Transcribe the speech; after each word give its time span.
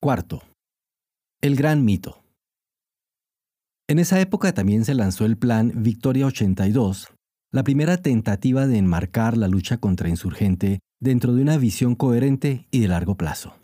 Cuarto. 0.00 0.44
El 1.42 1.56
gran 1.56 1.84
mito. 1.84 2.22
En 3.88 3.98
esa 3.98 4.20
época 4.20 4.54
también 4.54 4.84
se 4.84 4.94
lanzó 4.94 5.24
el 5.24 5.36
plan 5.36 5.72
Victoria 5.74 6.26
82, 6.26 7.08
la 7.52 7.64
primera 7.64 7.96
tentativa 7.96 8.68
de 8.68 8.78
enmarcar 8.78 9.36
la 9.36 9.48
lucha 9.48 9.78
contra 9.78 10.08
insurgente 10.08 10.78
dentro 11.00 11.34
de 11.34 11.42
una 11.42 11.56
visión 11.56 11.96
coherente 11.96 12.68
y 12.70 12.78
de 12.78 12.86
largo 12.86 13.16
plazo. 13.16 13.56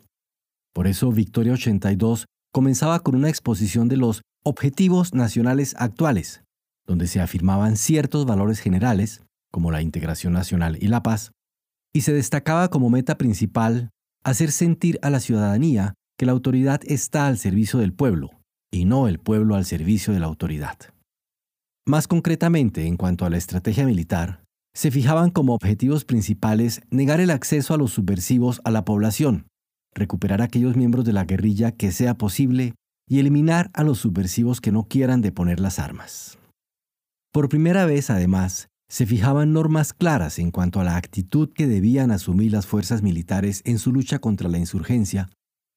Por 0.75 0.89
eso 0.89 1.13
Victoria 1.13 1.53
82 1.53 2.27
comenzaba 2.53 2.99
con 2.99 3.15
una 3.15 3.29
exposición 3.29 3.87
de 3.87 3.99
los 3.99 4.23
objetivos 4.43 5.15
nacionales 5.15 5.77
actuales, 5.79 6.43
donde 6.85 7.07
se 7.07 7.21
afirmaban 7.21 7.77
ciertos 7.77 8.27
valores 8.27 8.59
generales, 8.59 9.23
como 9.53 9.71
la 9.71 9.83
integración 9.83 10.33
nacional 10.33 10.79
y 10.83 10.89
la 10.89 11.05
paz, 11.05 11.31
y 11.95 12.01
se 12.01 12.13
destacaba 12.13 12.71
como 12.71 12.91
meta 12.91 13.19
principal 13.19 13.91
hacer 14.25 14.51
sentir 14.51 14.99
a 15.03 15.11
la 15.11 15.21
ciudadanía 15.21 15.95
la 16.25 16.33
autoridad 16.33 16.81
está 16.87 17.27
al 17.27 17.39
servicio 17.39 17.79
del 17.79 17.93
pueblo, 17.93 18.31
y 18.73 18.85
no 18.85 19.09
el 19.09 19.19
pueblo 19.19 19.55
al 19.55 19.65
servicio 19.65 20.13
de 20.13 20.21
la 20.21 20.27
autoridad. 20.27 20.79
Más 21.87 22.09
concretamente, 22.09 22.87
en 22.87 22.97
cuanto 22.97 23.25
a 23.25 23.31
la 23.31 23.37
estrategia 23.37 23.85
militar, 23.85 24.43
se 24.75 24.91
fijaban 24.91 25.31
como 25.31 25.55
objetivos 25.55 26.05
principales 26.05 26.83
negar 26.91 27.21
el 27.21 27.31
acceso 27.31 27.75
a 27.75 27.77
los 27.77 27.93
subversivos 27.93 28.61
a 28.65 28.71
la 28.71 28.85
población, 28.85 29.47
recuperar 29.95 30.41
a 30.41 30.47
aquellos 30.47 30.77
miembros 30.77 31.05
de 31.05 31.13
la 31.13 31.25
guerrilla 31.25 31.73
que 31.73 31.93
sea 31.93 32.15
posible 32.15 32.75
y 33.09 33.21
eliminar 33.21 33.71
a 33.75 33.85
los 33.85 33.99
subversivos 33.99 34.61
que 34.61 34.73
no 34.73 34.89
quieran 34.89 35.21
deponer 35.21 35.61
las 35.61 35.79
armas. 35.79 36.39
Por 37.33 37.49
primera 37.49 37.85
vez, 37.87 38.11
además, 38.11 38.69
se 38.89 39.07
fijaban 39.07 39.53
normas 39.53 39.93
claras 39.93 40.39
en 40.39 40.51
cuanto 40.51 40.81
a 40.81 40.85
la 40.85 40.97
actitud 40.97 41.53
que 41.53 41.67
debían 41.67 42.11
asumir 42.11 42.53
las 42.53 42.67
fuerzas 42.67 43.03
militares 43.03 43.61
en 43.65 43.79
su 43.79 43.93
lucha 43.93 44.19
contra 44.19 44.49
la 44.49 44.59
insurgencia, 44.59 45.31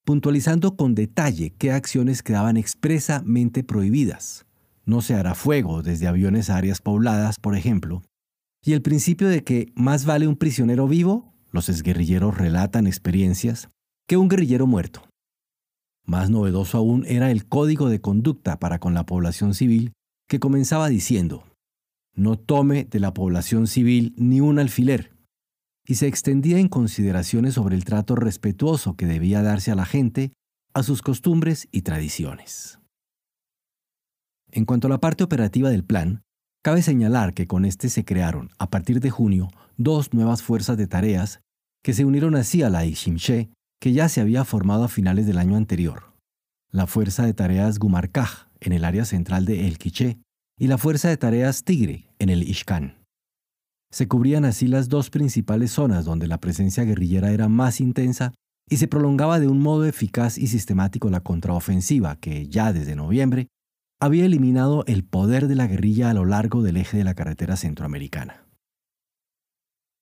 puntualizando 0.08 0.78
con 0.78 0.96
detalle 0.96 1.50
qué 1.58 1.74
acciones 1.74 2.24
quedaban 2.24 2.56
expresamente 2.56 3.62
prohibidas. 3.62 4.46
No 4.86 5.02
se 5.02 5.16
hará 5.16 5.36
fuego 5.36 5.84
desde 5.84 6.08
aviones 6.08 6.50
a 6.50 6.56
áreas 6.56 6.80
pobladas, 6.80 7.40
por 7.40 7.58
ejemplo, 7.58 8.04
y 8.64 8.72
el 8.72 8.82
principio 8.82 9.28
de 9.28 9.44
que 9.44 9.74
más 9.76 10.06
vale 10.06 10.26
un 10.26 10.38
prisionero 10.38 10.88
vivo, 10.88 11.34
los 11.52 11.68
exguerrilleros 11.68 12.38
relatan 12.38 12.88
experiencias, 12.88 13.68
que 14.08 14.16
un 14.16 14.30
guerrillero 14.30 14.66
muerto. 14.66 15.04
Más 16.06 16.30
novedoso 16.30 16.78
aún 16.78 17.04
era 17.06 17.30
el 17.30 17.46
código 17.46 17.90
de 17.90 18.00
conducta 18.00 18.60
para 18.60 18.80
con 18.80 18.94
la 18.94 19.06
población 19.06 19.54
civil 19.54 19.92
que 20.30 20.40
comenzaba 20.40 20.88
diciendo, 20.88 21.44
no 22.16 22.38
tome 22.40 22.86
de 22.86 23.02
la 23.02 23.14
población 23.14 23.68
civil 23.68 24.14
ni 24.16 24.40
un 24.40 24.58
alfiler, 24.58 25.12
y 25.88 25.96
se 25.96 26.08
extendía 26.08 26.60
en 26.60 26.68
consideraciones 26.68 27.54
sobre 27.54 27.76
el 27.76 27.86
trato 27.86 28.16
respetuoso 28.16 28.96
que 28.96 29.06
debía 29.06 29.42
darse 29.42 29.72
a 29.72 29.76
la 29.76 29.86
gente, 29.86 30.34
a 30.74 30.84
sus 30.84 31.02
costumbres 31.02 31.70
y 31.72 31.82
tradiciones. 31.84 32.80
En 34.52 34.66
cuanto 34.66 34.88
a 34.88 34.90
la 34.90 35.00
parte 35.00 35.24
operativa 35.24 35.70
del 35.70 35.86
plan, 35.86 36.24
cabe 36.62 36.82
señalar 36.82 37.34
que 37.34 37.48
con 37.48 37.64
este 37.64 37.90
se 37.90 38.04
crearon, 38.04 38.50
a 38.60 38.70
partir 38.70 39.00
de 39.00 39.10
junio, 39.10 39.50
dos 39.78 40.14
nuevas 40.14 40.44
fuerzas 40.44 40.78
de 40.78 40.88
tareas 40.88 41.40
que 41.84 41.94
se 41.94 42.04
unieron 42.04 42.36
así 42.36 42.64
a 42.64 42.70
la 42.70 42.86
Iximché 42.86 43.50
que 43.80 43.94
ya 43.94 44.10
se 44.10 44.22
había 44.22 44.44
formado 44.44 44.84
a 44.84 44.90
finales 44.90 45.26
del 45.28 45.38
año 45.38 45.56
anterior. 45.56 46.14
La 46.72 46.88
Fuerza 46.88 47.26
de 47.26 47.34
Tareas 47.34 47.80
Gumarcaj, 47.80 48.48
en 48.60 48.74
el 48.74 48.84
área 48.84 49.06
central 49.06 49.46
de 49.46 49.68
El 49.68 49.78
Quiché, 49.78 50.20
y 50.60 50.68
la 50.68 50.78
Fuerza 50.78 51.10
de 51.10 51.18
Tareas 51.18 51.64
Tigre, 51.64 52.10
en 52.20 52.30
el 52.30 52.44
Ishkan. 52.44 52.97
Se 53.92 54.08
cubrían 54.08 54.46
así 54.46 54.68
las 54.68 54.90
dos 54.90 55.10
principales 55.10 55.72
zonas 55.72 56.06
donde 56.06 56.28
la 56.28 56.40
presencia 56.40 56.84
guerrillera 56.84 57.32
era 57.32 57.48
más 57.48 57.80
intensa 57.80 58.34
y 58.70 58.78
se 58.78 58.88
prolongaba 58.88 59.40
de 59.40 59.48
un 59.48 59.60
modo 59.60 59.86
eficaz 59.86 60.38
y 60.38 60.48
sistemático 60.48 61.10
la 61.10 61.22
contraofensiva 61.22 62.18
que, 62.18 62.48
ya 62.48 62.74
desde 62.74 62.96
noviembre, 62.96 63.48
había 64.00 64.26
eliminado 64.26 64.84
el 64.86 65.04
poder 65.04 65.48
de 65.48 65.56
la 65.56 65.68
guerrilla 65.68 66.10
a 66.10 66.14
lo 66.14 66.26
largo 66.26 66.62
del 66.62 66.78
eje 66.78 66.98
de 66.98 67.04
la 67.04 67.16
carretera 67.16 67.56
centroamericana. 67.56 68.46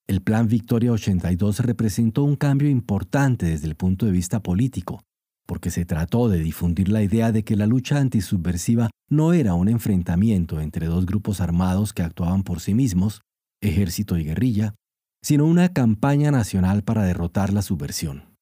El 0.07 0.21
Plan 0.21 0.47
Victoria 0.47 0.91
82 0.91 1.59
representó 1.59 2.23
un 2.23 2.35
cambio 2.35 2.69
importante 2.69 3.47
desde 3.47 3.67
el 3.67 3.75
punto 3.75 4.05
de 4.05 4.11
vista 4.11 4.41
político, 4.41 5.01
porque 5.47 5.71
se 5.71 5.85
trató 5.85 6.27
de 6.27 6.39
difundir 6.39 6.89
la 6.89 7.01
idea 7.01 7.31
de 7.31 7.43
que 7.43 7.55
la 7.55 7.65
lucha 7.67 7.97
antisubversiva 7.97 8.89
no 9.09 9.33
era 9.33 9.53
un 9.53 9.69
enfrentamiento 9.69 10.59
entre 10.59 10.87
dos 10.87 11.05
grupos 11.05 11.39
armados 11.39 11.93
que 11.93 12.03
actuaban 12.03 12.43
por 12.43 12.59
sí 12.59 12.73
mismos, 12.73 13.21
ejército 13.65 14.17
y 14.17 14.23
guerrilla, 14.23 14.75
sino 15.23 15.45
una 15.45 15.69
campaña 15.73 16.31
nacional 16.31 16.83
para 16.83 17.03
derrotar 17.03 17.51
la 17.51 17.61
subversión. 17.61 18.35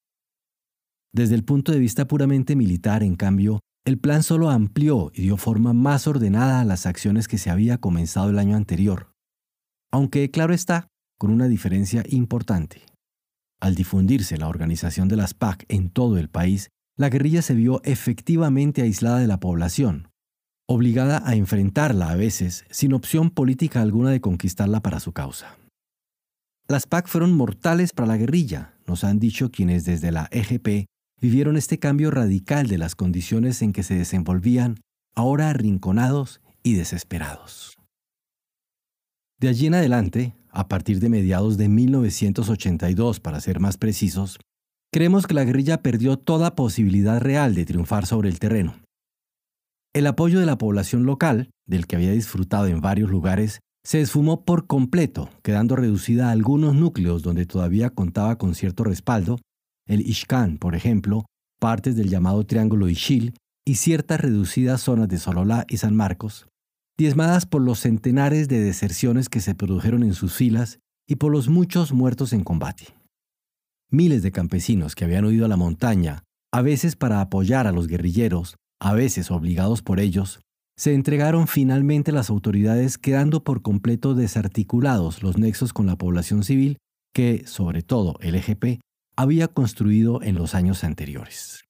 Desde 1.13 1.35
el 1.35 1.43
punto 1.43 1.71
de 1.71 1.79
vista 1.79 2.07
puramente 2.07 2.55
militar, 2.55 3.03
en 3.03 3.15
cambio, 3.15 3.59
el 3.85 3.99
plan 3.99 4.23
solo 4.23 4.49
amplió 4.49 5.11
y 5.13 5.21
dio 5.21 5.37
forma 5.37 5.73
más 5.73 6.07
ordenada 6.07 6.61
a 6.61 6.65
las 6.65 6.85
acciones 6.85 7.27
que 7.27 7.37
se 7.37 7.49
había 7.49 7.77
comenzado 7.77 8.29
el 8.29 8.39
año 8.39 8.55
anterior. 8.55 9.11
Aunque, 9.91 10.31
claro 10.31 10.53
está, 10.53 10.87
con 11.19 11.31
una 11.31 11.47
diferencia 11.47 12.03
importante. 12.09 12.81
Al 13.61 13.75
difundirse 13.75 14.37
la 14.37 14.47
organización 14.47 15.07
de 15.07 15.15
las 15.15 15.33
PAC 15.33 15.65
en 15.69 15.89
todo 15.89 16.17
el 16.17 16.29
país, 16.29 16.69
la 16.97 17.09
guerrilla 17.09 17.41
se 17.41 17.53
vio 17.53 17.81
efectivamente 17.83 18.81
aislada 18.81 19.19
de 19.19 19.27
la 19.27 19.39
población, 19.39 20.09
obligada 20.67 21.21
a 21.25 21.35
enfrentarla 21.35 22.09
a 22.09 22.15
veces 22.15 22.65
sin 22.69 22.93
opción 22.93 23.29
política 23.29 23.81
alguna 23.81 24.09
de 24.11 24.21
conquistarla 24.21 24.81
para 24.81 24.99
su 24.99 25.11
causa. 25.11 25.57
Las 26.67 26.87
PAC 26.87 27.07
fueron 27.07 27.35
mortales 27.35 27.91
para 27.91 28.07
la 28.07 28.17
guerrilla, 28.17 28.73
nos 28.87 29.03
han 29.03 29.19
dicho 29.19 29.51
quienes 29.51 29.85
desde 29.85 30.11
la 30.11 30.29
EGP 30.31 30.85
vivieron 31.21 31.57
este 31.57 31.79
cambio 31.79 32.11
radical 32.11 32.67
de 32.67 32.77
las 32.77 32.95
condiciones 32.95 33.61
en 33.61 33.73
que 33.73 33.83
se 33.83 33.95
desenvolvían, 33.95 34.79
ahora 35.15 35.49
arrinconados 35.49 36.41
y 36.63 36.75
desesperados. 36.75 37.77
De 39.39 39.49
allí 39.49 39.67
en 39.67 39.75
adelante, 39.75 40.35
a 40.49 40.67
partir 40.67 40.99
de 40.99 41.09
mediados 41.09 41.57
de 41.57 41.67
1982 41.67 43.19
para 43.19 43.41
ser 43.41 43.59
más 43.59 43.77
precisos, 43.77 44.39
creemos 44.91 45.27
que 45.27 45.33
la 45.33 45.43
guerrilla 45.43 45.81
perdió 45.81 46.17
toda 46.17 46.55
posibilidad 46.55 47.19
real 47.19 47.55
de 47.55 47.65
triunfar 47.65 48.05
sobre 48.05 48.29
el 48.29 48.39
terreno. 48.39 48.82
El 49.93 50.07
apoyo 50.07 50.39
de 50.39 50.47
la 50.47 50.57
población 50.57 51.05
local, 51.05 51.51
del 51.67 51.85
que 51.85 51.95
había 51.95 52.11
disfrutado 52.11 52.65
en 52.65 52.81
varios 52.81 53.11
lugares, 53.11 53.59
se 53.85 54.01
esfumó 54.01 54.43
por 54.43 54.65
completo, 54.65 55.29
quedando 55.43 55.75
reducida 55.75 56.29
a 56.29 56.31
algunos 56.31 56.73
núcleos 56.73 57.21
donde 57.21 57.45
todavía 57.45 57.91
contaba 57.91 58.37
con 58.39 58.55
cierto 58.55 58.83
respaldo, 58.83 59.39
el 59.87 60.01
Ishkan, 60.01 60.57
por 60.57 60.73
ejemplo, 60.73 61.25
partes 61.59 61.95
del 61.95 62.09
llamado 62.09 62.43
Triángulo 62.45 62.89
Ishil 62.89 63.35
y 63.65 63.75
ciertas 63.75 64.19
reducidas 64.19 64.81
zonas 64.81 65.09
de 65.09 65.19
Sololá 65.19 65.65
y 65.69 65.77
San 65.77 65.95
Marcos, 65.95 66.47
diezmadas 66.97 67.45
por 67.45 67.61
los 67.61 67.79
centenares 67.79 68.47
de 68.47 68.61
deserciones 68.61 69.29
que 69.29 69.41
se 69.41 69.53
produjeron 69.53 70.01
en 70.01 70.13
sus 70.13 70.33
filas 70.33 70.79
y 71.07 71.17
por 71.17 71.31
los 71.31 71.49
muchos 71.49 71.93
muertos 71.93 72.33
en 72.33 72.43
combate. 72.43 72.87
Miles 73.91 74.23
de 74.23 74.31
campesinos 74.31 74.95
que 74.95 75.05
habían 75.05 75.25
huido 75.25 75.45
a 75.45 75.49
la 75.49 75.57
montaña, 75.57 76.23
a 76.51 76.61
veces 76.61 76.95
para 76.95 77.21
apoyar 77.21 77.67
a 77.67 77.71
los 77.71 77.87
guerrilleros, 77.87 78.55
a 78.79 78.93
veces 78.93 79.31
obligados 79.31 79.81
por 79.81 79.99
ellos, 79.99 80.39
se 80.75 80.93
entregaron 80.93 81.47
finalmente 81.47 82.11
las 82.11 82.29
autoridades 82.29 82.97
quedando 82.97 83.43
por 83.43 83.61
completo 83.61 84.15
desarticulados 84.15 85.21
los 85.21 85.37
nexos 85.37 85.71
con 85.71 85.85
la 85.85 85.97
población 85.97 86.43
civil 86.43 86.77
que, 87.13 87.43
sobre 87.45 87.83
todo 87.83 88.15
el 88.21 88.35
EGP, 88.35 88.81
había 89.15 89.47
construido 89.47 90.21
en 90.23 90.35
los 90.35 90.55
años 90.55 90.83
anteriores. 90.83 91.63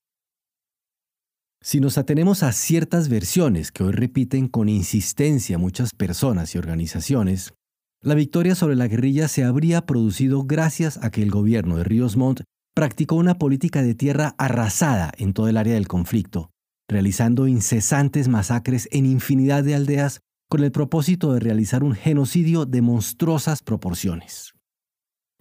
Si 1.62 1.80
nos 1.80 1.98
atenemos 1.98 2.44
a 2.44 2.52
ciertas 2.52 3.10
versiones 3.10 3.72
que 3.72 3.84
hoy 3.84 3.94
repiten 3.94 4.48
con 4.48 4.68
insistencia 4.70 5.58
muchas 5.58 5.92
personas 5.92 6.56
y 6.56 6.58
organizaciones, 6.58 7.54
la 8.02 8.16
victoria 8.16 8.56
sobre 8.56 8.76
la 8.76 8.88
guerrilla 8.88 9.30
se 9.30 9.46
habría 9.46 9.86
producido 9.86 10.44
gracias 10.44 11.00
a 11.02 11.10
que 11.10 11.24
el 11.24 11.32
gobierno 11.32 11.78
de 11.78 11.86
Ríos 11.86 12.18
Montt 12.18 12.42
practicó 12.76 13.16
una 13.16 13.38
política 13.38 13.82
de 13.82 13.96
tierra 13.96 14.36
arrasada 14.38 15.14
en 15.18 15.32
todo 15.32 15.48
el 15.48 15.56
área 15.56 15.76
del 15.76 15.88
conflicto, 15.88 16.50
realizando 16.90 17.48
incesantes 17.48 18.28
masacres 18.28 18.88
en 18.92 19.06
infinidad 19.06 19.64
de 19.64 19.76
aldeas 19.76 20.20
con 20.50 20.64
el 20.64 20.72
propósito 20.72 21.34
de 21.34 21.40
realizar 21.40 21.84
un 21.84 21.96
genocidio 21.96 22.66
de 22.66 22.82
monstruosas 22.82 23.64
proporciones. 23.64 24.54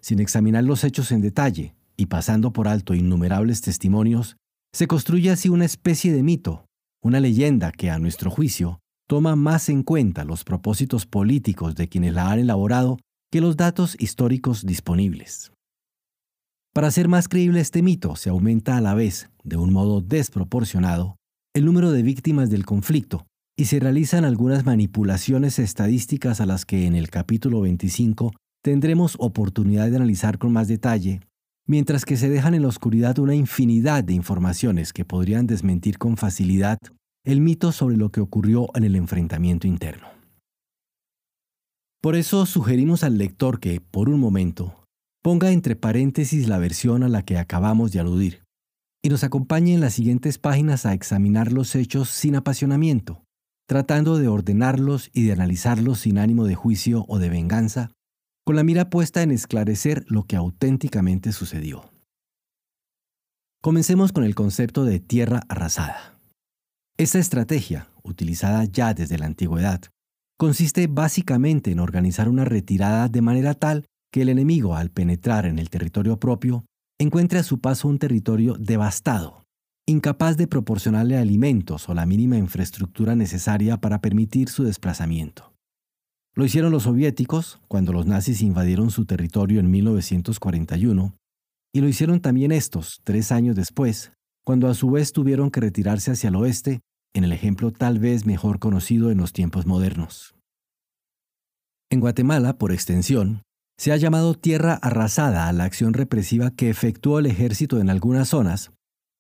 Sin 0.01 0.21
examinar 0.21 0.65
los 0.65 0.85
hechos 0.85 1.13
en 1.13 1.21
detalle 1.21 1.75
y 1.97 2.07
pasando 2.07 2.53
por 2.53 2.67
alto 2.67 2.95
innumerables 2.95 3.61
testimonios, 3.61 4.37
se 4.73 4.87
construye 4.87 5.31
así 5.31 5.49
una 5.49 5.67
especie 5.67 6.13
de 6.13 6.23
mito, 6.23 6.65
una 7.03 7.21
leyenda 7.21 7.73
que, 7.73 7.91
a 7.91 7.99
nuestro 7.99 8.31
juicio, 8.31 8.81
toma 9.07 9.37
más 9.37 9.69
en 9.69 9.83
cuenta 9.83 10.25
los 10.25 10.45
propósitos 10.45 11.05
políticos 11.05 11.75
de 11.75 11.89
quienes 11.89 12.15
la 12.15 12.31
han 12.31 12.39
elaborado 12.39 12.99
que 13.31 13.41
los 13.41 13.57
datos 13.57 13.97
históricos 13.99 14.65
disponibles. 14.65 15.53
Para 16.73 16.89
hacer 16.89 17.09
más 17.09 17.29
creíble 17.29 17.61
este 17.61 17.83
mito, 17.83 18.17
se 18.17 18.31
aumenta 18.31 18.79
a 18.79 18.81
la 18.81 18.95
vez, 18.95 19.29
de 19.45 19.59
un 19.59 19.73
modo 19.73 20.01
desproporcionado, 20.01 21.17
el 21.55 21.67
número 21.67 21.93
de 21.93 22.03
víctimas 22.03 22.49
del 22.49 22.65
conflicto 22.65 23.27
y 23.59 23.67
se 23.67 23.79
realizan 23.79 24.25
algunas 24.25 24.65
manipulaciones 24.65 25.59
estadísticas 25.59 26.41
a 26.41 26.47
las 26.47 26.65
que 26.65 26.87
en 26.87 26.95
el 26.95 27.11
capítulo 27.11 27.61
25 27.61 28.33
tendremos 28.63 29.17
oportunidad 29.19 29.91
de 29.91 29.97
analizar 29.97 30.39
con 30.39 30.53
más 30.53 30.67
detalle 30.67 31.21
mientras 31.67 32.07
que 32.07 32.17
se 32.17 32.31
dejan 32.31 32.55
en 32.55 32.63
la 32.63 32.69
oscuridad 32.69 33.19
una 33.19 33.35
infinidad 33.35 34.03
de 34.03 34.15
informaciones 34.15 34.95
que 34.95 35.05
podrían 35.05 35.47
desmentir 35.47 35.99
con 35.99 36.17
facilidad 36.17 36.79
el 37.25 37.41
mito 37.41 37.71
sobre 37.71 37.99
lo 37.99 38.11
que 38.11 38.21
ocurrió 38.21 38.69
en 38.75 38.85
el 38.85 38.97
enfrentamiento 38.97 39.67
interno. 39.67 40.09
Por 42.01 42.17
eso 42.17 42.47
sugerimos 42.47 43.05
al 43.05 43.17
lector 43.17 43.61
que, 43.61 43.81
por 43.81 44.09
un 44.09 44.19
momento, 44.19 44.85
ponga 45.23 45.53
entre 45.53 45.77
paréntesis 45.77 46.49
la 46.49 46.59
versión 46.59 47.05
a 47.05 47.09
la 47.09 47.23
que 47.23 47.39
acabamos 47.39 47.93
de 47.93 48.01
aludir 48.01 48.42
y 49.03 49.09
nos 49.09 49.25
acompañe 49.25 49.75
en 49.75 49.81
las 49.81 49.95
siguientes 49.95 50.39
páginas 50.39 50.87
a 50.87 50.95
examinar 50.95 51.53
los 51.53 51.75
hechos 51.75 52.09
sin 52.09 52.37
apasionamiento, 52.37 53.25
tratando 53.67 54.17
de 54.17 54.29
ordenarlos 54.29 55.11
y 55.13 55.25
de 55.25 55.33
analizarlos 55.33 56.01
sin 56.01 56.19
ánimo 56.19 56.45
de 56.45 56.55
juicio 56.55 57.05
o 57.09 57.19
de 57.19 57.29
venganza, 57.29 57.91
con 58.45 58.57
la 58.57 58.63
mira 58.63 58.91
puesta 58.91 59.23
en 59.23 59.33
esclarecer 59.33 60.05
lo 60.09 60.25
que 60.25 60.37
auténticamente 60.37 61.33
sucedió. 61.33 61.91
Comencemos 63.61 64.13
con 64.13 64.25
el 64.25 64.35
concepto 64.35 64.85
de 64.85 65.01
tierra 65.01 65.43
arrasada. 65.49 66.19
Esta 66.97 67.19
estrategia, 67.19 67.89
utilizada 68.03 68.65
ya 68.65 68.95
desde 68.95 69.19
la 69.19 69.27
antigüedad, 69.27 69.83
consiste 70.37 70.87
básicamente 70.89 71.71
en 71.71 71.79
organizar 71.79 72.29
una 72.29 72.45
retirada 72.45 73.09
de 73.09 73.23
manera 73.23 73.55
tal 73.55 73.87
que 74.13 74.23
el 74.23 74.29
enemigo, 74.29 74.77
al 74.77 74.91
penetrar 74.91 75.47
en 75.47 75.59
el 75.59 75.71
territorio 75.71 76.19
propio, 76.19 76.65
encuentre 76.99 77.39
a 77.39 77.43
su 77.43 77.61
paso 77.61 77.89
un 77.89 77.99
territorio 77.99 78.55
devastado, 78.59 79.43
incapaz 79.87 80.37
de 80.37 80.47
proporcionarle 80.47 81.17
alimentos 81.17 81.89
o 81.89 81.95
la 81.95 82.07
mínima 82.07 82.39
infraestructura 82.39 83.17
necesaria 83.17 83.79
para 83.79 84.01
permitir 84.01 84.49
su 84.49 84.65
desplazamiento. 84.65 85.53
Lo 86.35 86.45
hicieron 86.45 86.73
los 86.73 86.85
soviéticos 86.85 87.61
cuando 87.69 87.93
los 87.93 88.07
nazis 88.07 88.41
invadieron 88.41 88.91
su 88.91 89.05
territorio 89.05 89.61
en 89.61 89.71
1941, 89.71 91.15
y 91.75 91.81
lo 91.81 91.89
hicieron 91.89 92.21
también 92.21 92.53
estos 92.53 93.01
tres 93.05 93.33
años 93.33 93.57
después, 93.57 94.13
cuando 94.45 94.69
a 94.69 94.75
su 94.75 94.91
vez 94.91 95.13
tuvieron 95.13 95.51
que 95.51 95.61
retirarse 95.61 96.11
hacia 96.11 96.29
el 96.29 96.37
oeste 96.37 96.81
en 97.15 97.25
el 97.25 97.33
ejemplo 97.33 97.71
tal 97.71 97.99
vez 97.99 98.25
mejor 98.25 98.59
conocido 98.59 99.11
en 99.11 99.19
los 99.19 99.33
tiempos 99.33 99.67
modernos. 99.67 100.35
En 101.91 102.01
Guatemala, 102.01 102.57
por 102.57 102.73
extensión, 102.73 103.43
se 103.83 103.91
ha 103.91 103.97
llamado 103.97 104.35
tierra 104.35 104.75
arrasada 104.75 105.49
a 105.49 105.53
la 105.53 105.65
acción 105.65 105.93
represiva 105.93 106.53
que 106.53 106.71
efectuó 106.71 107.19
el 107.19 107.27
ejército 107.27 107.81
en 107.81 107.91
algunas 107.91 108.29
zonas, 108.29 108.71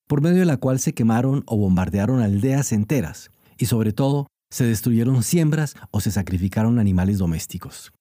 por 0.06 0.20
medio 0.20 0.38
de 0.38 0.44
la 0.44 0.56
cual 0.56 0.78
se 0.78 0.94
quemaron 0.94 1.42
o 1.46 1.56
bombardearon 1.56 2.20
aldeas 2.20 2.70
enteras 2.70 3.32
y 3.58 3.66
sobre 3.66 3.92
todo 3.92 4.28
se 4.52 4.64
destruyeron 4.64 5.24
siembras 5.24 5.74
o 5.90 5.98
se 5.98 6.12
sacrificaron 6.12 6.78
animales 6.78 7.18
domésticos. 7.18 7.92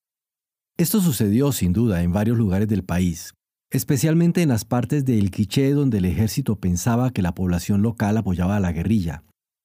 Esto 0.78 1.02
sucedió 1.02 1.52
sin 1.52 1.74
duda 1.74 2.04
en 2.04 2.14
varios 2.14 2.38
lugares 2.38 2.68
del 2.68 2.84
país, 2.84 3.34
especialmente 3.72 4.44
en 4.44 4.50
las 4.50 4.64
partes 4.64 5.04
de 5.04 5.18
El 5.18 5.32
Quiché 5.32 5.72
donde 5.72 5.98
el 5.98 6.06
ejército 6.06 6.58
pensaba 6.58 7.10
que 7.10 7.24
la 7.24 7.34
población 7.34 7.82
local 7.82 8.18
apoyaba 8.18 8.58
a 8.58 8.60
la 8.60 8.72
guerrilla, 8.72 9.24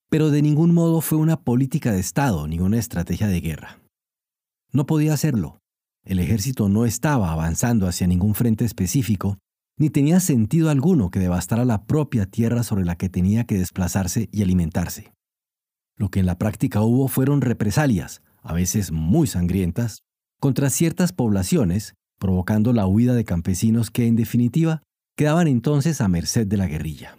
pero 0.08 0.30
de 0.30 0.40
ningún 0.40 0.72
modo 0.72 1.02
fue 1.02 1.18
una 1.18 1.42
política 1.42 1.92
de 1.92 2.00
Estado 2.00 2.48
ni 2.48 2.58
una 2.58 2.78
estrategia 2.78 3.26
de 3.26 3.42
guerra. 3.42 3.80
No 4.72 4.86
podía 4.86 5.12
hacerlo. 5.12 5.58
El 6.06 6.20
ejército 6.20 6.68
no 6.68 6.86
estaba 6.86 7.32
avanzando 7.32 7.88
hacia 7.88 8.06
ningún 8.06 8.36
frente 8.36 8.64
específico, 8.64 9.38
ni 9.76 9.90
tenía 9.90 10.20
sentido 10.20 10.70
alguno 10.70 11.10
que 11.10 11.18
devastara 11.18 11.64
la 11.64 11.84
propia 11.84 12.26
tierra 12.26 12.62
sobre 12.62 12.84
la 12.84 12.96
que 12.96 13.08
tenía 13.08 13.44
que 13.44 13.58
desplazarse 13.58 14.28
y 14.32 14.42
alimentarse. 14.42 15.12
Lo 15.98 16.08
que 16.08 16.20
en 16.20 16.26
la 16.26 16.38
práctica 16.38 16.80
hubo 16.80 17.08
fueron 17.08 17.40
represalias, 17.40 18.22
a 18.40 18.54
veces 18.54 18.92
muy 18.92 19.26
sangrientas, 19.26 19.98
contra 20.40 20.70
ciertas 20.70 21.12
poblaciones, 21.12 21.94
provocando 22.18 22.72
la 22.72 22.86
huida 22.86 23.14
de 23.14 23.24
campesinos 23.24 23.90
que, 23.90 24.06
en 24.06 24.14
definitiva, 24.14 24.82
quedaban 25.16 25.48
entonces 25.48 26.00
a 26.00 26.08
merced 26.08 26.46
de 26.46 26.56
la 26.56 26.68
guerrilla. 26.68 27.18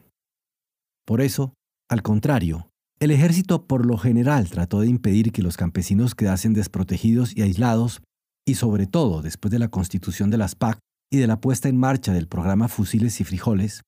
Por 1.06 1.20
eso, 1.20 1.54
al 1.90 2.04
contrario, 2.04 2.70
el 3.00 3.12
ejército 3.12 3.68
por 3.68 3.86
lo 3.86 3.98
general 3.98 4.50
trató 4.50 4.80
de 4.80 4.88
impedir 4.88 5.32
que 5.32 5.44
los 5.44 5.58
campesinos 5.58 6.16
quedasen 6.16 6.54
desprotegidos 6.54 7.36
y 7.36 7.42
aislados, 7.42 8.02
y 8.48 8.56
sobre 8.56 8.88
todo 8.88 9.22
después 9.22 9.52
de 9.52 9.60
la 9.60 9.68
constitución 9.68 10.32
de 10.32 10.38
las 10.38 10.56
PAC 10.56 10.80
y 11.12 11.18
de 11.18 11.28
la 11.28 11.42
puesta 11.42 11.68
en 11.68 11.78
marcha 11.78 12.14
del 12.14 12.28
programa 12.28 12.70
Fusiles 12.70 13.20
y 13.20 13.26
Frijoles, 13.26 13.82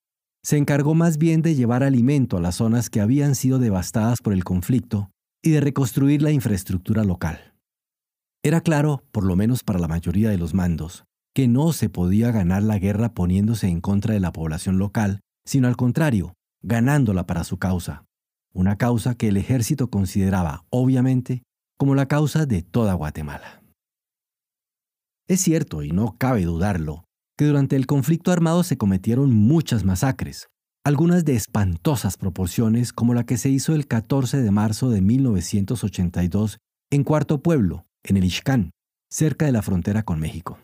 se 0.44 0.58
encargó 0.58 0.94
más 0.94 1.18
bien 1.18 1.42
de 1.42 1.56
llevar 1.56 1.82
alimento 1.82 2.38
a 2.38 2.42
las 2.42 2.56
zonas 2.56 2.90
que 2.90 3.02
habían 3.02 3.36
sido 3.36 3.58
devastadas 3.58 4.20
por 4.22 4.34
el 4.34 4.44
conflicto 4.44 5.10
y 5.42 5.52
de 5.52 5.62
reconstruir 5.62 6.22
la 6.22 6.32
infraestructura 6.32 7.04
local. 7.04 7.54
Era 8.44 8.62
claro, 8.62 9.04
por 9.12 9.26
lo 9.26 9.36
menos 9.36 9.64
para 9.64 9.80
la 9.80 9.88
mayoría 9.88 10.30
de 10.30 10.38
los 10.38 10.54
mandos, 10.54 11.06
que 11.34 11.48
no 11.48 11.72
se 11.72 11.90
podía 11.90 12.32
ganar 12.32 12.64
la 12.64 12.80
guerra 12.80 13.14
poniéndose 13.14 13.68
en 13.68 13.80
contra 13.80 14.14
de 14.14 14.20
la 14.20 14.34
población 14.34 14.78
local, 14.78 15.22
sino 15.46 15.68
al 15.68 15.78
contrario, 15.78 16.34
ganándola 16.62 17.26
para 17.26 17.46
su 17.46 17.58
causa, 17.58 18.04
una 18.54 18.78
causa 18.78 19.16
que 19.16 19.30
el 19.30 19.38
ejército 19.38 19.90
consideraba, 19.90 20.66
obviamente, 20.70 21.44
como 21.78 21.96
la 21.96 22.08
causa 22.08 22.46
de 22.46 22.62
toda 22.62 22.94
Guatemala. 22.94 23.59
Es 25.30 25.40
cierto, 25.42 25.84
y 25.84 25.92
no 25.92 26.18
cabe 26.18 26.44
dudarlo, 26.44 27.06
que 27.38 27.46
durante 27.46 27.76
el 27.76 27.86
conflicto 27.86 28.32
armado 28.32 28.64
se 28.64 28.80
cometieron 28.80 29.32
muchas 29.32 29.86
masacres, 29.86 30.48
algunas 30.84 31.24
de 31.24 31.36
espantosas 31.36 32.18
proporciones 32.18 32.94
como 32.94 33.14
la 33.14 33.28
que 33.28 33.38
se 33.38 33.50
hizo 33.50 33.76
el 33.76 33.86
14 33.86 34.42
de 34.42 34.50
marzo 34.50 34.90
de 34.90 35.02
1982 35.02 36.58
en 36.90 37.04
Cuarto 37.04 37.44
Pueblo, 37.44 37.86
en 38.02 38.18
el 38.18 38.24
Ixcán, 38.24 38.72
cerca 39.12 39.46
de 39.46 39.52
la 39.52 39.62
frontera 39.62 40.02
con 40.02 40.20
México. 40.20 40.58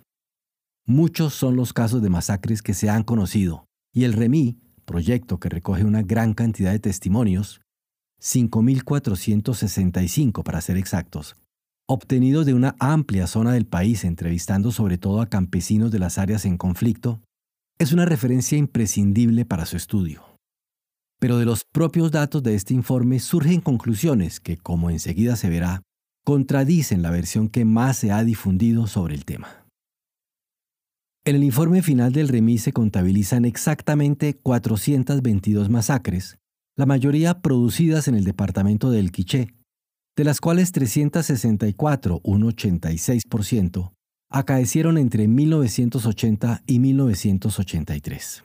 Muchos 0.88 1.36
son 1.36 1.56
los 1.56 1.72
casos 1.72 2.02
de 2.02 2.10
masacres 2.10 2.64
que 2.64 2.74
se 2.74 2.90
han 2.90 3.04
conocido, 3.04 3.68
y 3.94 4.06
el 4.06 4.14
REMI, 4.14 4.58
proyecto 4.84 5.40
que 5.40 5.50
recoge 5.50 5.84
una 5.84 6.02
gran 6.02 6.34
cantidad 6.34 6.72
de 6.72 6.80
testimonios, 6.80 7.62
5.465 8.20 10.42
para 10.42 10.60
ser 10.60 10.78
exactos, 10.78 11.36
obtenidos 11.88 12.46
de 12.46 12.54
una 12.54 12.76
amplia 12.80 13.28
zona 13.28 13.54
del 13.54 13.66
país 13.66 14.04
entrevistando 14.04 14.72
sobre 14.72 14.98
todo 14.98 15.22
a 15.22 15.28
campesinos 15.28 15.92
de 15.92 16.00
las 16.00 16.18
áreas 16.18 16.46
en 16.46 16.58
conflicto, 16.58 17.22
es 17.78 17.92
una 17.92 18.06
referencia 18.06 18.58
imprescindible 18.58 19.46
para 19.46 19.66
su 19.66 19.78
estudio. 19.78 20.24
Pero 21.20 21.38
de 21.38 21.46
los 21.46 21.64
propios 21.64 22.12
datos 22.12 22.44
de 22.44 22.56
este 22.56 22.74
informe 22.74 23.20
surgen 23.20 23.62
conclusiones 23.62 24.40
que, 24.40 24.58
como 24.58 24.90
enseguida 24.90 25.36
se 25.36 25.50
verá, 25.50 25.82
contradicen 26.24 27.02
la 27.02 27.12
versión 27.12 27.50
que 27.50 27.66
más 27.66 27.98
se 27.98 28.12
ha 28.12 28.24
difundido 28.24 28.88
sobre 28.88 29.16
el 29.16 29.26
tema. 29.26 29.66
En 31.24 31.36
el 31.36 31.44
informe 31.44 31.82
final 31.82 32.14
del 32.14 32.28
remis 32.28 32.64
se 32.64 32.74
contabilizan 32.74 33.46
exactamente 33.46 34.36
422 34.36 35.70
masacres, 35.70 36.38
la 36.76 36.86
mayoría 36.86 37.42
producidas 37.42 38.08
en 38.08 38.16
el 38.16 38.26
departamento 38.26 38.92
del 38.92 39.12
Quiché, 39.12 39.55
de 40.16 40.24
las 40.24 40.40
cuales 40.40 40.72
364, 40.72 42.22
un 42.24 42.44
86%, 42.44 43.92
acaecieron 44.32 44.98
entre 44.98 45.28
1980 45.28 46.64
y 46.66 46.80
1983. 46.80 48.44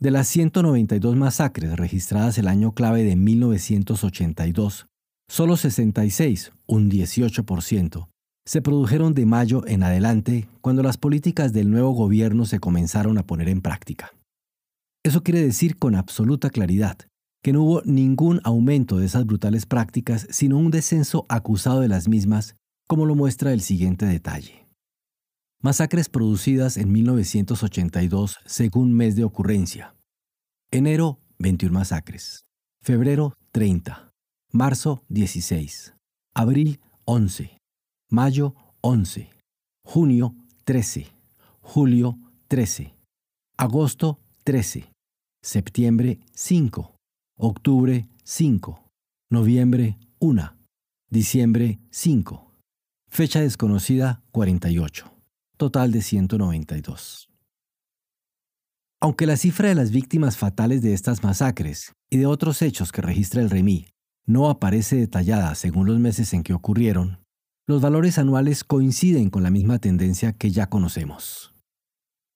De 0.00 0.10
las 0.10 0.26
192 0.28 1.16
masacres 1.16 1.76
registradas 1.76 2.38
el 2.38 2.48
año 2.48 2.72
clave 2.72 3.04
de 3.04 3.16
1982, 3.16 4.86
solo 5.28 5.56
66, 5.56 6.52
un 6.66 6.90
18%, 6.90 8.08
se 8.46 8.60
produjeron 8.60 9.14
de 9.14 9.24
mayo 9.24 9.66
en 9.66 9.82
adelante 9.84 10.48
cuando 10.60 10.82
las 10.82 10.98
políticas 10.98 11.52
del 11.52 11.70
nuevo 11.70 11.92
gobierno 11.92 12.44
se 12.44 12.58
comenzaron 12.58 13.16
a 13.16 13.26
poner 13.26 13.48
en 13.48 13.62
práctica. 13.62 14.12
Eso 15.04 15.22
quiere 15.22 15.40
decir 15.40 15.76
con 15.76 15.94
absoluta 15.94 16.50
claridad 16.50 16.98
que 17.44 17.52
no 17.52 17.62
hubo 17.62 17.82
ningún 17.84 18.40
aumento 18.42 18.96
de 18.96 19.04
esas 19.04 19.26
brutales 19.26 19.66
prácticas, 19.66 20.26
sino 20.30 20.56
un 20.56 20.70
descenso 20.70 21.26
acusado 21.28 21.80
de 21.80 21.88
las 21.88 22.08
mismas, 22.08 22.56
como 22.88 23.04
lo 23.04 23.14
muestra 23.14 23.52
el 23.52 23.60
siguiente 23.60 24.06
detalle. 24.06 24.66
Masacres 25.60 26.08
producidas 26.08 26.78
en 26.78 26.90
1982 26.90 28.38
según 28.46 28.94
mes 28.94 29.14
de 29.14 29.24
ocurrencia. 29.24 29.94
Enero, 30.70 31.20
21 31.38 31.78
masacres. 31.78 32.46
Febrero, 32.82 33.34
30. 33.52 34.10
Marzo, 34.50 35.04
16. 35.10 35.92
Abril, 36.34 36.80
11. 37.04 37.58
Mayo, 38.10 38.54
11. 38.80 39.28
Junio, 39.84 40.34
13. 40.64 41.08
Julio, 41.60 42.18
13. 42.48 42.94
Agosto, 43.58 44.18
13. 44.44 44.90
Septiembre, 45.42 46.20
5 46.34 46.93
octubre 47.36 48.08
5, 48.22 48.92
noviembre 49.28 49.98
1, 50.20 50.56
diciembre 51.10 51.80
5, 51.90 52.52
fecha 53.08 53.40
desconocida 53.40 54.22
48, 54.30 55.12
total 55.56 55.90
de 55.90 56.00
192. 56.00 57.28
Aunque 59.00 59.26
la 59.26 59.36
cifra 59.36 59.68
de 59.68 59.74
las 59.74 59.90
víctimas 59.90 60.36
fatales 60.36 60.80
de 60.80 60.94
estas 60.94 61.24
masacres 61.24 61.92
y 62.08 62.18
de 62.18 62.26
otros 62.26 62.62
hechos 62.62 62.92
que 62.92 63.02
registra 63.02 63.42
el 63.42 63.50
REMI 63.50 63.88
no 64.26 64.48
aparece 64.48 64.94
detallada 64.94 65.56
según 65.56 65.86
los 65.88 65.98
meses 65.98 66.34
en 66.34 66.44
que 66.44 66.54
ocurrieron, 66.54 67.18
los 67.66 67.82
valores 67.82 68.16
anuales 68.18 68.62
coinciden 68.62 69.28
con 69.28 69.42
la 69.42 69.50
misma 69.50 69.80
tendencia 69.80 70.34
que 70.34 70.52
ya 70.52 70.68
conocemos. 70.68 71.52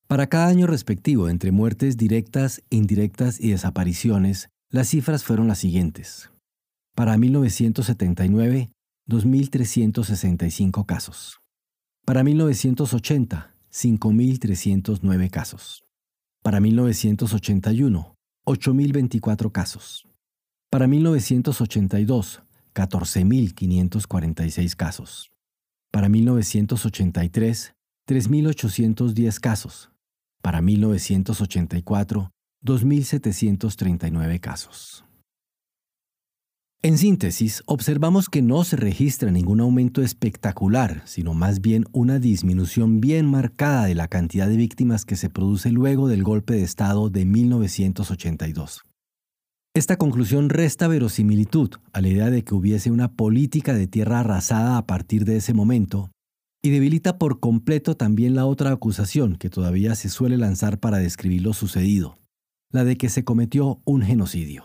Para 0.08 0.26
cada 0.26 0.48
año 0.48 0.66
respectivo, 0.66 1.28
entre 1.28 1.52
muertes 1.52 1.96
directas, 1.96 2.62
indirectas 2.68 3.38
y 3.40 3.50
desapariciones, 3.50 4.50
las 4.70 4.88
cifras 4.88 5.24
fueron 5.24 5.48
las 5.48 5.58
siguientes. 5.58 6.30
Para 6.94 7.16
1979, 7.16 8.70
2.365 9.08 10.84
casos. 10.84 11.40
Para 12.04 12.22
1980, 12.22 13.54
5.309 13.72 15.30
casos. 15.30 15.86
Para 16.42 16.60
1981, 16.60 18.14
8.024 18.46 19.52
casos. 19.52 20.06
Para 20.70 20.86
1982, 20.86 22.42
14.546 22.74 24.76
casos. 24.76 25.30
Para 25.90 26.10
1983, 26.10 27.72
3.810 28.06 29.40
casos. 29.40 29.90
Para 30.42 30.60
1984, 30.60 32.30
2.739 32.64 34.40
casos. 34.40 35.04
En 36.80 36.96
síntesis, 36.96 37.64
observamos 37.66 38.28
que 38.28 38.40
no 38.40 38.62
se 38.62 38.76
registra 38.76 39.32
ningún 39.32 39.60
aumento 39.60 40.00
espectacular, 40.00 41.02
sino 41.06 41.34
más 41.34 41.60
bien 41.60 41.86
una 41.90 42.20
disminución 42.20 43.00
bien 43.00 43.26
marcada 43.26 43.86
de 43.86 43.96
la 43.96 44.06
cantidad 44.06 44.48
de 44.48 44.56
víctimas 44.56 45.04
que 45.04 45.16
se 45.16 45.28
produce 45.28 45.72
luego 45.72 46.06
del 46.06 46.22
golpe 46.22 46.54
de 46.54 46.62
Estado 46.62 47.10
de 47.10 47.24
1982. 47.24 48.84
Esta 49.74 49.96
conclusión 49.96 50.50
resta 50.50 50.86
verosimilitud 50.86 51.70
a 51.92 52.00
la 52.00 52.08
idea 52.08 52.30
de 52.30 52.44
que 52.44 52.54
hubiese 52.54 52.92
una 52.92 53.12
política 53.12 53.74
de 53.74 53.88
tierra 53.88 54.20
arrasada 54.20 54.78
a 54.78 54.86
partir 54.86 55.24
de 55.24 55.36
ese 55.36 55.54
momento 55.54 56.10
y 56.62 56.70
debilita 56.70 57.18
por 57.18 57.40
completo 57.40 57.96
también 57.96 58.36
la 58.36 58.46
otra 58.46 58.70
acusación 58.70 59.36
que 59.36 59.50
todavía 59.50 59.96
se 59.96 60.08
suele 60.08 60.36
lanzar 60.36 60.78
para 60.78 60.98
describir 60.98 61.42
lo 61.42 61.54
sucedido, 61.54 62.18
la 62.72 62.84
de 62.84 62.96
que 62.96 63.08
se 63.08 63.24
cometió 63.24 63.80
un 63.84 64.02
genocidio. 64.02 64.64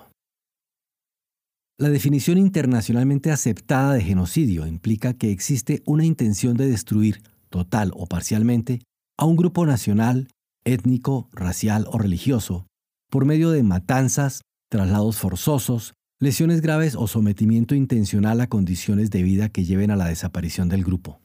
La 1.79 1.89
definición 1.89 2.37
internacionalmente 2.37 3.31
aceptada 3.31 3.93
de 3.93 4.01
genocidio 4.01 4.67
implica 4.67 5.13
que 5.13 5.31
existe 5.31 5.81
una 5.85 6.05
intención 6.05 6.55
de 6.55 6.67
destruir, 6.67 7.23
total 7.49 7.91
o 7.95 8.05
parcialmente, 8.05 8.81
a 9.17 9.25
un 9.25 9.35
grupo 9.35 9.65
nacional, 9.65 10.27
étnico, 10.65 11.29
racial 11.31 11.85
o 11.89 11.97
religioso, 11.97 12.67
por 13.09 13.25
medio 13.25 13.49
de 13.51 13.63
matanzas, 13.63 14.41
traslados 14.69 15.17
forzosos, 15.17 15.93
lesiones 16.19 16.61
graves 16.61 16.95
o 16.95 17.07
sometimiento 17.07 17.75
intencional 17.75 18.39
a 18.41 18.47
condiciones 18.47 19.09
de 19.09 19.23
vida 19.23 19.49
que 19.49 19.65
lleven 19.65 19.91
a 19.91 19.95
la 19.95 20.07
desaparición 20.07 20.69
del 20.69 20.83
grupo. 20.83 21.21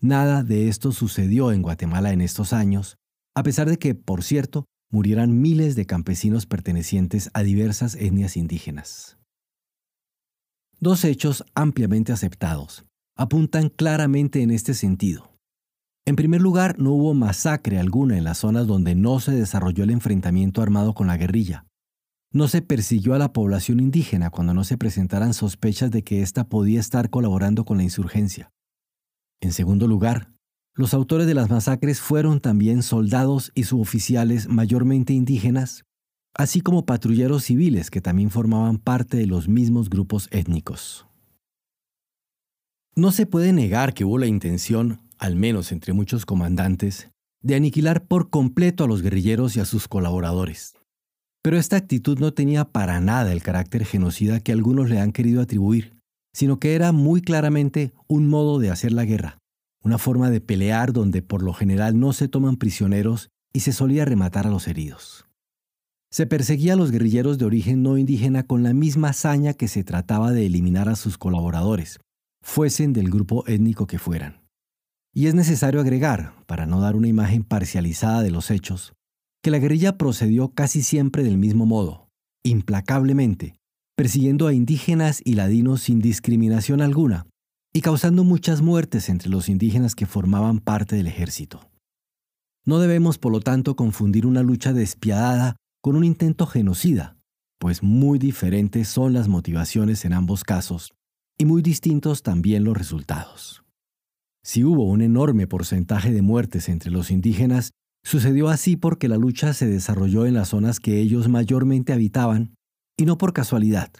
Nada 0.00 0.42
de 0.42 0.68
esto 0.68 0.92
sucedió 0.92 1.52
en 1.52 1.62
Guatemala 1.62 2.12
en 2.12 2.20
estos 2.20 2.52
años, 2.52 2.96
a 3.34 3.42
pesar 3.42 3.68
de 3.68 3.78
que, 3.78 3.94
por 3.94 4.22
cierto, 4.22 4.64
murieran 4.90 5.40
miles 5.40 5.76
de 5.76 5.86
campesinos 5.86 6.46
pertenecientes 6.46 7.30
a 7.34 7.42
diversas 7.42 7.94
etnias 7.96 8.36
indígenas. 8.36 9.18
Dos 10.78 11.04
hechos 11.04 11.44
ampliamente 11.54 12.12
aceptados 12.12 12.84
apuntan 13.16 13.70
claramente 13.70 14.42
en 14.42 14.50
este 14.50 14.74
sentido. 14.74 15.32
En 16.04 16.16
primer 16.16 16.40
lugar, 16.40 16.78
no 16.78 16.92
hubo 16.92 17.14
masacre 17.14 17.78
alguna 17.78 18.16
en 18.16 18.24
las 18.24 18.38
zonas 18.38 18.66
donde 18.66 18.94
no 18.94 19.18
se 19.18 19.32
desarrolló 19.32 19.84
el 19.84 19.90
enfrentamiento 19.90 20.62
armado 20.62 20.94
con 20.94 21.06
la 21.06 21.16
guerrilla. 21.16 21.66
No 22.32 22.46
se 22.46 22.60
persiguió 22.60 23.14
a 23.14 23.18
la 23.18 23.32
población 23.32 23.80
indígena 23.80 24.30
cuando 24.30 24.52
no 24.52 24.62
se 24.62 24.76
presentaran 24.76 25.32
sospechas 25.32 25.90
de 25.90 26.04
que 26.04 26.22
ésta 26.22 26.48
podía 26.48 26.78
estar 26.78 27.08
colaborando 27.10 27.64
con 27.64 27.78
la 27.78 27.82
insurgencia. 27.82 28.50
En 29.40 29.52
segundo 29.52 29.88
lugar, 29.88 30.35
los 30.76 30.94
autores 30.94 31.26
de 31.26 31.34
las 31.34 31.50
masacres 31.50 32.00
fueron 32.00 32.40
también 32.40 32.82
soldados 32.82 33.50
y 33.54 33.64
suboficiales 33.64 34.48
mayormente 34.48 35.12
indígenas, 35.12 35.84
así 36.34 36.60
como 36.60 36.86
patrulleros 36.86 37.44
civiles 37.44 37.90
que 37.90 38.00
también 38.00 38.30
formaban 38.30 38.78
parte 38.78 39.16
de 39.16 39.26
los 39.26 39.48
mismos 39.48 39.90
grupos 39.90 40.28
étnicos. 40.30 41.06
No 42.94 43.10
se 43.10 43.26
puede 43.26 43.52
negar 43.52 43.94
que 43.94 44.04
hubo 44.04 44.18
la 44.18 44.26
intención, 44.26 45.00
al 45.18 45.34
menos 45.34 45.72
entre 45.72 45.92
muchos 45.92 46.24
comandantes, 46.24 47.10
de 47.42 47.56
aniquilar 47.56 48.06
por 48.06 48.30
completo 48.30 48.84
a 48.84 48.86
los 48.86 49.02
guerrilleros 49.02 49.56
y 49.56 49.60
a 49.60 49.64
sus 49.64 49.88
colaboradores. 49.88 50.74
Pero 51.42 51.58
esta 51.58 51.76
actitud 51.76 52.18
no 52.18 52.32
tenía 52.32 52.64
para 52.64 53.00
nada 53.00 53.32
el 53.32 53.42
carácter 53.42 53.84
genocida 53.84 54.40
que 54.40 54.52
algunos 54.52 54.88
le 54.88 55.00
han 55.00 55.12
querido 55.12 55.42
atribuir 55.42 55.96
sino 56.36 56.60
que 56.60 56.74
era 56.74 56.92
muy 56.92 57.22
claramente 57.22 57.94
un 58.08 58.28
modo 58.28 58.58
de 58.58 58.70
hacer 58.70 58.92
la 58.92 59.06
guerra, 59.06 59.38
una 59.82 59.98
forma 59.98 60.30
de 60.30 60.40
pelear 60.40 60.92
donde 60.92 61.22
por 61.22 61.42
lo 61.42 61.52
general 61.52 61.98
no 61.98 62.12
se 62.12 62.28
toman 62.28 62.56
prisioneros 62.56 63.30
y 63.52 63.60
se 63.60 63.72
solía 63.72 64.04
rematar 64.04 64.46
a 64.46 64.50
los 64.50 64.68
heridos. 64.68 65.26
Se 66.10 66.26
perseguía 66.26 66.74
a 66.74 66.76
los 66.76 66.90
guerrilleros 66.90 67.38
de 67.38 67.44
origen 67.44 67.82
no 67.82 67.98
indígena 67.98 68.44
con 68.46 68.62
la 68.62 68.72
misma 68.72 69.10
hazaña 69.10 69.54
que 69.54 69.68
se 69.68 69.84
trataba 69.84 70.32
de 70.32 70.46
eliminar 70.46 70.88
a 70.88 70.96
sus 70.96 71.18
colaboradores, 71.18 72.00
fuesen 72.42 72.92
del 72.92 73.10
grupo 73.10 73.46
étnico 73.46 73.86
que 73.86 73.98
fueran. 73.98 74.46
Y 75.14 75.26
es 75.26 75.34
necesario 75.34 75.80
agregar, 75.80 76.34
para 76.46 76.66
no 76.66 76.80
dar 76.80 76.94
una 76.94 77.08
imagen 77.08 77.42
parcializada 77.42 78.22
de 78.22 78.30
los 78.30 78.50
hechos, 78.50 78.92
que 79.42 79.50
la 79.50 79.58
guerrilla 79.58 79.96
procedió 79.96 80.50
casi 80.50 80.82
siempre 80.82 81.24
del 81.24 81.38
mismo 81.38 81.66
modo, 81.66 82.08
implacablemente, 82.44 83.54
persiguiendo 83.96 84.46
a 84.46 84.52
indígenas 84.52 85.22
y 85.24 85.34
ladinos 85.34 85.82
sin 85.82 86.00
discriminación 86.00 86.82
alguna, 86.82 87.26
y 87.76 87.82
causando 87.82 88.24
muchas 88.24 88.62
muertes 88.62 89.10
entre 89.10 89.28
los 89.28 89.50
indígenas 89.50 89.94
que 89.94 90.06
formaban 90.06 90.60
parte 90.60 90.96
del 90.96 91.08
ejército. 91.08 91.68
No 92.64 92.78
debemos, 92.78 93.18
por 93.18 93.32
lo 93.32 93.40
tanto, 93.40 93.76
confundir 93.76 94.24
una 94.24 94.42
lucha 94.42 94.72
despiadada 94.72 95.56
con 95.82 95.94
un 95.94 96.02
intento 96.02 96.46
genocida, 96.46 97.18
pues 97.58 97.82
muy 97.82 98.18
diferentes 98.18 98.88
son 98.88 99.12
las 99.12 99.28
motivaciones 99.28 100.06
en 100.06 100.14
ambos 100.14 100.42
casos, 100.42 100.94
y 101.36 101.44
muy 101.44 101.60
distintos 101.60 102.22
también 102.22 102.64
los 102.64 102.74
resultados. 102.74 103.62
Si 104.42 104.64
hubo 104.64 104.84
un 104.84 105.02
enorme 105.02 105.46
porcentaje 105.46 106.12
de 106.12 106.22
muertes 106.22 106.70
entre 106.70 106.90
los 106.90 107.10
indígenas, 107.10 107.72
sucedió 108.02 108.48
así 108.48 108.76
porque 108.76 109.06
la 109.06 109.18
lucha 109.18 109.52
se 109.52 109.66
desarrolló 109.66 110.24
en 110.24 110.32
las 110.32 110.48
zonas 110.48 110.80
que 110.80 110.98
ellos 110.98 111.28
mayormente 111.28 111.92
habitaban 111.92 112.54
y 112.96 113.04
no 113.04 113.18
por 113.18 113.34
casualidad. 113.34 113.92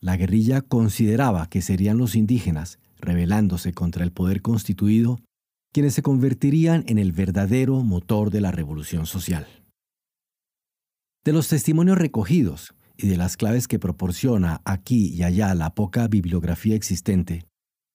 La 0.00 0.16
guerrilla 0.16 0.60
consideraba 0.60 1.48
que 1.48 1.62
serían 1.62 1.98
los 1.98 2.14
indígenas, 2.14 2.78
rebelándose 3.00 3.72
contra 3.72 4.04
el 4.04 4.12
poder 4.12 4.42
constituido, 4.42 5.18
quienes 5.72 5.94
se 5.94 6.02
convertirían 6.02 6.84
en 6.86 6.98
el 6.98 7.12
verdadero 7.12 7.82
motor 7.82 8.30
de 8.30 8.40
la 8.40 8.50
revolución 8.50 9.06
social. 9.06 9.46
De 11.24 11.32
los 11.32 11.48
testimonios 11.48 11.98
recogidos 11.98 12.74
y 12.96 13.08
de 13.08 13.16
las 13.16 13.36
claves 13.36 13.68
que 13.68 13.78
proporciona 13.78 14.60
aquí 14.64 15.08
y 15.08 15.22
allá 15.22 15.54
la 15.54 15.74
poca 15.74 16.08
bibliografía 16.08 16.74
existente, 16.74 17.46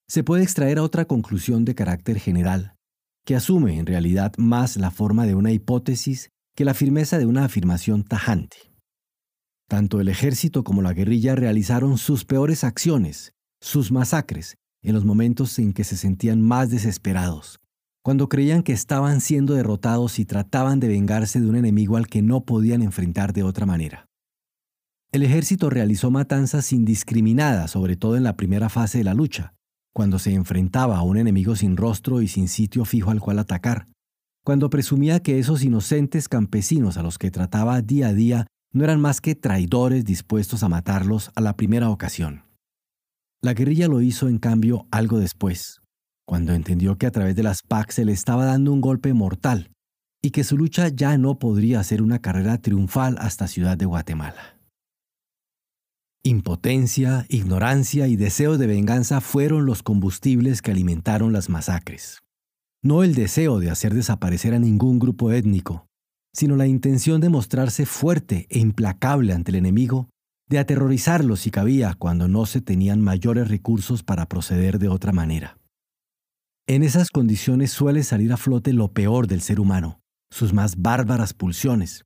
se 0.08 0.24
puede 0.24 0.44
extraer 0.44 0.80
otra 0.80 1.06
conclusión 1.06 1.66
de 1.66 1.76
carácter 1.76 2.20
general, 2.20 2.76
que 3.26 3.36
asume 3.36 3.80
en 3.80 3.86
realidad 3.86 4.34
más 4.38 4.78
la 4.78 4.92
forma 4.92 5.26
de 5.26 5.36
una 5.36 5.52
hipótesis 5.52 6.30
que 6.56 6.66
la 6.66 6.74
firmeza 6.74 7.18
de 7.18 7.26
una 7.26 7.46
afirmación 7.46 8.04
tajante. 8.04 8.58
Tanto 9.68 10.00
el 10.02 10.10
ejército 10.10 10.64
como 10.64 10.82
la 10.82 10.94
guerrilla 10.94 11.36
realizaron 11.36 11.98
sus 11.98 12.26
peores 12.26 12.64
acciones, 12.64 13.34
sus 13.62 13.92
masacres, 13.92 14.56
en 14.84 14.94
los 14.94 15.06
momentos 15.06 15.58
en 15.60 15.74
que 15.74 15.84
se 15.84 15.98
sentían 15.98 16.42
más 16.42 16.70
desesperados, 16.70 17.60
cuando 18.04 18.30
creían 18.30 18.64
que 18.64 18.74
estaban 18.74 19.22
siendo 19.22 19.54
derrotados 19.54 20.20
y 20.20 20.26
trataban 20.26 20.80
de 20.80 20.90
vengarse 20.90 21.40
de 21.40 21.50
un 21.50 21.56
enemigo 21.56 21.98
al 21.98 22.08
que 22.08 22.22
no 22.22 22.46
podían 22.46 22.82
enfrentar 22.82 23.34
de 23.34 23.44
otra 23.44 23.66
manera. 23.66 24.08
El 25.12 25.24
ejército 25.24 25.70
realizó 25.70 26.12
matanzas 26.12 26.74
indiscriminadas, 26.74 27.72
sobre 27.72 27.96
todo 27.96 28.18
en 28.18 28.24
la 28.24 28.36
primera 28.36 28.68
fase 28.70 28.98
de 28.98 29.04
la 29.04 29.14
lucha, 29.14 29.54
cuando 29.94 30.20
se 30.20 30.34
enfrentaba 30.34 30.98
a 30.98 31.04
un 31.04 31.18
enemigo 31.18 31.56
sin 31.56 31.78
rostro 31.78 32.22
y 32.22 32.28
sin 32.28 32.48
sitio 32.48 32.84
fijo 32.84 33.12
al 33.12 33.22
cual 33.22 33.40
atacar, 33.40 33.88
cuando 34.44 34.70
presumía 34.70 35.22
que 35.22 35.40
esos 35.40 35.64
inocentes 35.64 36.28
campesinos 36.28 36.98
a 36.98 37.04
los 37.04 37.18
que 37.18 37.32
trataba 37.32 37.82
día 37.82 38.08
a 38.08 38.14
día 38.14 38.48
no 38.74 38.84
eran 38.84 39.00
más 39.00 39.22
que 39.22 39.36
traidores 39.36 40.04
dispuestos 40.04 40.64
a 40.64 40.70
matarlos 40.70 41.32
a 41.36 41.42
la 41.42 41.56
primera 41.56 41.90
ocasión. 41.90 42.43
La 43.44 43.54
guerrilla 43.54 43.90
lo 43.90 44.00
hizo, 44.00 44.30
en 44.30 44.40
cambio, 44.40 44.88
algo 44.90 45.20
después, 45.20 45.82
cuando 46.26 46.54
entendió 46.54 46.98
que 46.98 47.08
a 47.08 47.12
través 47.12 47.36
de 47.36 47.44
las 47.44 47.62
PAC 47.62 47.92
se 47.92 48.06
le 48.06 48.14
estaba 48.14 48.46
dando 48.46 48.72
un 48.72 48.80
golpe 48.80 49.14
mortal 49.14 49.70
y 50.24 50.32
que 50.32 50.46
su 50.46 50.58
lucha 50.58 50.88
ya 50.88 51.18
no 51.18 51.40
podría 51.40 51.84
ser 51.84 52.02
una 52.02 52.20
carrera 52.20 52.58
triunfal 52.60 53.18
hasta 53.20 53.50
Ciudad 53.50 53.78
de 53.78 53.86
Guatemala. 53.86 54.62
Impotencia, 56.24 57.26
ignorancia 57.28 58.08
y 58.08 58.16
deseo 58.16 58.58
de 58.58 58.66
venganza 58.66 59.20
fueron 59.20 59.66
los 59.66 59.84
combustibles 59.84 60.62
que 60.62 60.72
alimentaron 60.72 61.34
las 61.34 61.50
masacres. 61.50 62.20
No 62.82 63.04
el 63.04 63.14
deseo 63.14 63.60
de 63.60 63.70
hacer 63.70 63.94
desaparecer 63.94 64.54
a 64.54 64.60
ningún 64.60 65.00
grupo 65.00 65.34
étnico, 65.34 65.86
sino 66.34 66.56
la 66.56 66.68
intención 66.68 67.20
de 67.20 67.28
mostrarse 67.28 67.86
fuerte 67.86 68.48
e 68.50 68.60
implacable 68.60 69.34
ante 69.34 69.52
el 69.52 69.58
enemigo, 69.58 70.08
de 70.48 70.60
aterrorizarlo 70.60 71.36
si 71.36 71.52
cabía 71.52 71.96
cuando 71.98 72.28
no 72.28 72.46
se 72.46 72.62
tenían 72.62 73.02
mayores 73.02 73.48
recursos 73.48 74.04
para 74.04 74.28
proceder 74.28 74.80
de 74.80 74.90
otra 74.90 75.12
manera. 75.12 75.58
En 76.68 76.84
esas 76.84 77.10
condiciones 77.10 77.72
suele 77.72 78.04
salir 78.04 78.32
a 78.32 78.38
flote 78.38 78.72
lo 78.72 78.94
peor 78.94 79.28
del 79.28 79.42
ser 79.42 79.60
humano, 79.60 80.00
sus 80.32 80.54
más 80.54 80.78
bárbaras 80.78 81.34
pulsiones, 81.34 82.06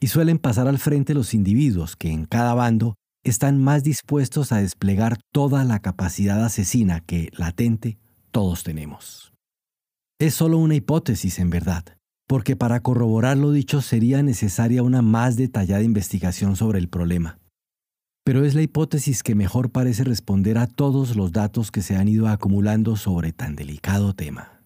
y 0.00 0.08
suelen 0.08 0.38
pasar 0.38 0.68
al 0.68 0.78
frente 0.78 1.14
los 1.14 1.34
individuos 1.34 1.96
que 1.96 2.10
en 2.10 2.26
cada 2.26 2.54
bando 2.54 2.94
están 3.24 3.62
más 3.62 3.82
dispuestos 3.82 4.52
a 4.52 4.58
desplegar 4.58 5.18
toda 5.32 5.64
la 5.64 5.80
capacidad 5.80 6.44
asesina 6.44 7.00
que, 7.00 7.30
latente, 7.32 7.98
todos 8.30 8.62
tenemos. 8.64 9.32
Es 10.18 10.34
solo 10.34 10.58
una 10.58 10.74
hipótesis, 10.74 11.38
en 11.38 11.50
verdad, 11.50 11.84
porque 12.28 12.56
para 12.56 12.80
corroborar 12.80 13.38
lo 13.38 13.50
dicho 13.50 13.80
sería 13.80 14.22
necesaria 14.22 14.82
una 14.82 15.02
más 15.02 15.36
detallada 15.36 15.82
investigación 15.82 16.56
sobre 16.56 16.78
el 16.78 16.88
problema. 16.88 17.38
Pero 18.26 18.46
es 18.46 18.54
la 18.54 18.62
hipótesis 18.62 19.22
que 19.22 19.34
mejor 19.34 19.68
parece 19.68 20.02
responder 20.02 20.56
a 20.56 20.66
todos 20.66 21.14
los 21.14 21.30
datos 21.32 21.70
que 21.70 21.82
se 21.82 21.96
han 21.96 22.08
ido 22.08 22.26
acumulando 22.26 22.96
sobre 22.96 23.32
tan 23.32 23.54
delicado 23.54 24.14
tema. 24.14 24.63